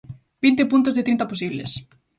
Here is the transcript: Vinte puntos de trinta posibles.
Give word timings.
Vinte 0.43 0.63
puntos 0.71 0.95
de 0.95 1.05
trinta 1.07 1.25
posibles. 1.31 1.71